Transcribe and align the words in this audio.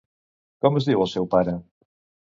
Com 0.65 0.79
es 0.81 0.87
diu 0.89 1.05
el 1.05 1.11
seu 1.13 1.31
pare? 1.37 1.57